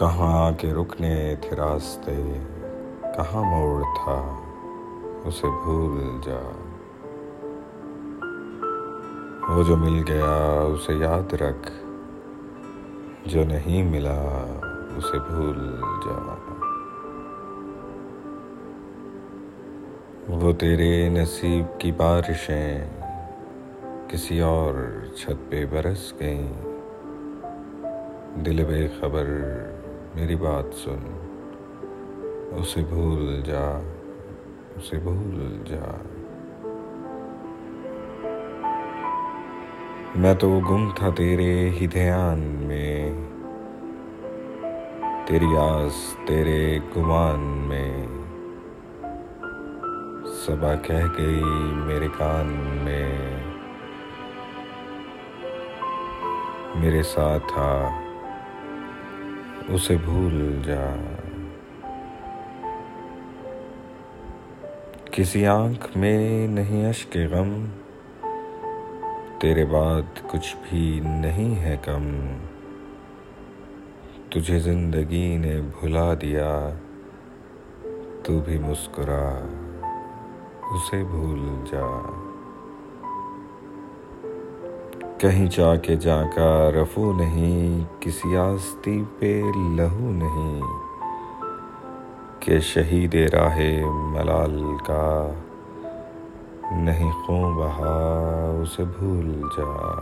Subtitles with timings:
[0.00, 2.44] کہاں کے رکنے تھے راستے؟
[3.02, 4.40] کہاں موڑ تھا؟
[5.24, 6.50] اسے بھول جا۔
[9.48, 11.72] وہ جو مل گیا، اسے یاد رکھ۔
[13.24, 14.44] جو نہیں ملا،
[14.96, 16.34] اسے بھول جا۔
[20.28, 22.90] وہ تیرے نصیب کی بارشیں
[24.08, 26.52] کسی اور چھت پہ برس گئیں۔
[28.44, 29.26] دل بے خبر
[30.14, 31.16] میری بات سن۔
[32.56, 33.80] اسے بھول جا،
[34.76, 35.92] اسے بھول جا۔
[40.16, 43.12] میں تو گم تھا تیرے ہی دھیان میں۔
[45.26, 48.06] تیری آس تیرے گمان میں۔
[50.46, 51.42] صبا کہہ گئی
[51.72, 52.46] میرے کان
[52.82, 53.18] میں۔
[56.74, 57.88] میرے ساتھ تھا
[59.72, 60.94] اسے بھول جا۔
[65.12, 67.64] کسی آنکھ میں نہیں اشک غم،
[69.40, 72.36] تیرے بعد کچھ بھی نہیں ہے کم۔
[74.30, 76.70] تجھے زندگی نے بھلا دیا،
[78.22, 79.38] تو بھی مسکرا،
[80.70, 82.26] اسے بھول جا۔
[85.20, 90.60] کہیں جا کے جا کا رفو نہیں، کسی آستی پہ لہو نہیں،
[92.40, 95.32] کہ شہید راہ ملال کا
[96.72, 99.98] نہیں خوں بہا، اسے بھول جا۔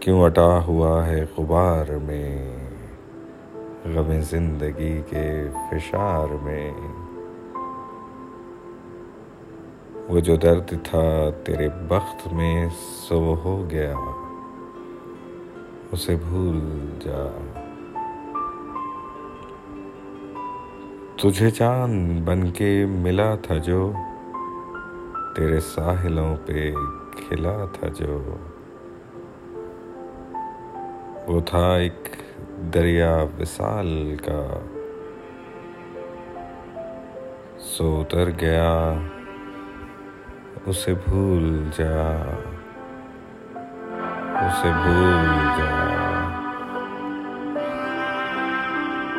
[0.00, 2.56] کیوں اٹا ہوا ہے غبار میں،
[3.94, 6.72] غم زندگی کے فشار میں؟
[10.08, 12.68] وہ جو درد تھا تیرے بخت میں
[13.08, 13.94] سو ہو گیا،
[15.92, 16.60] اسے بھول
[17.04, 17.48] جا۔
[21.16, 23.92] تجھے چاند بن کے ملا تھا جو،
[25.36, 26.72] تیرے ساحلوں پہ
[27.10, 28.36] کھلا تھا جو۔
[31.28, 32.08] وہ تھا ایک
[32.74, 34.58] دریا وصال کا۔
[37.58, 38.94] سو اتر گیا۔
[40.66, 41.46] اسے بھول
[41.76, 41.90] جا
[44.40, 45.26] اسے بھول
[45.58, 45.81] جا۔